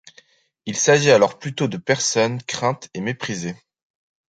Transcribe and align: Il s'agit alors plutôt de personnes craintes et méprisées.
Il 0.65 0.75
s'agit 0.75 1.11
alors 1.11 1.37
plutôt 1.37 1.67
de 1.67 1.77
personnes 1.77 2.41
craintes 2.41 2.89
et 2.95 3.01
méprisées. 3.01 3.55